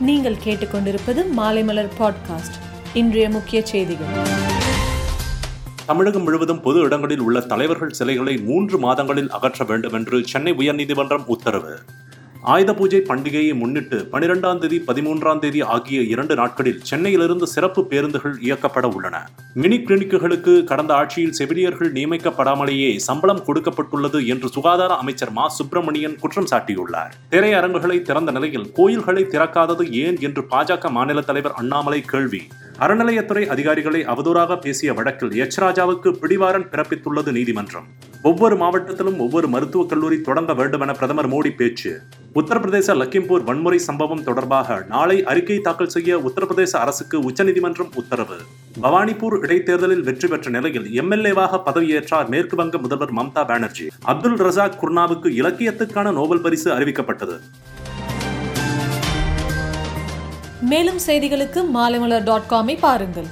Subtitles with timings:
[0.00, 2.56] நீங்கள் கேட்டுக்கொண்டிருப்பது மாலைமலர் பாட்காஸ்ட்
[2.94, 4.06] இன்றைய முக்கிய செய்திகள்.
[5.86, 11.78] தமிழகம் முழுவதும் பொது இடங்களில் உள்ள தலைவர்கள் சிலைகளை மூன்று மாதங்களில் அகற்ற வேண்டும் என்று சென்னை உயர்நீதிமன்றம் உத்தரவு.
[12.42, 18.94] ஆயுத பூஜை பண்டிகையை முன்னிட்டு பனிரெண்டாம் தேதி பதிமூன்றாம் தேதி ஆகிய இரண்டு நாட்களில் சென்னையிலிருந்து சிறப்பு பேருந்துகள் இயக்கப்பட
[18.94, 19.30] உள்ளன.
[19.54, 25.48] மினி கிளினிக்குகளுக்கு கடந்த ஆட்சியில் செவிலியர்கள் நியமிக்கப்படாமலேயே சம்பளம் கொடுக்கப்பட்டுள்ளது என்று சுகாதார அமைச்சர் மா.
[25.48, 27.10] சுப்பிரமணியன் குற்றம் சாட்டியுள்ளார்.
[27.30, 32.42] திரையரங்குகளை திறந்த நிலையில் கோயில்களை திறக்காதது ஏன் என்று பாஜக மாநில தலைவர் அண்ணாமலை கேள்வி.
[32.78, 35.60] அறநிலையத்துறை அதிகாரிகளை அவதூறாக பேசிய வழக்கில் எச்.
[35.60, 37.86] ராஜாவுக்கு பிடிவாரன் பிறப்பித்துள்ளது நீதிமன்றம்.
[38.22, 42.00] ஒவ்வொரு மாவட்டத்திலும் ஒவ்வொரு மருத்துவக் கல்லூரி தொடங்க வேண்டும் என பிரதமர் மோடி பேச்சு.
[42.38, 48.36] உத்தரப்பிரதேச லக்கிம்பூர் வன்முறை சம்பவம் தொடர்பாக நாளை அறிக்கை தாக்கல் செய்ய உத்தரப்பிரதேச அரசுக்கு உச்சநீதிமன்றம் உத்தரவு.
[48.82, 53.86] பவானிபூர் இடைத்தேர்தலில் வெற்றி பெற்ற நிலையில் எம்எல்ஏவாக பதவியேற்றார் மேற்கு வங்க முதல்வர் மம்தா பானர்ஜி.
[54.12, 57.38] அப்துல் ரசாக் குர்னாவுக்கு இலக்கியத்துக்கான நோபல் பரிசு அறிவிக்கப்பட்டது.
[60.72, 63.30] மேலும் செய்திகளுக்கு மாலைமலர் டாட் காமை பாருங்கள்.